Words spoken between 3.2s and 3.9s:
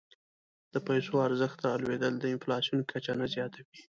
زیاتوي.